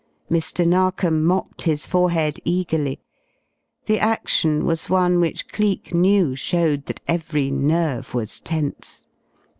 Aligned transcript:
Mr. 0.31 0.67
Narkom 0.67 1.23
mopped 1.23 1.61
his 1.61 1.85
forehead 1.85 2.39
eagerly. 2.43 2.99
The 3.85 3.99
action 3.99 4.65
was 4.65 4.89
one 4.89 5.19
which 5.19 5.47
Cleek 5.49 5.93
knew 5.93 6.35
showed 6.35 6.87
that 6.87 7.01
every 7.07 7.51
nerve 7.51 8.15
was 8.15 8.39
tense. 8.39 9.05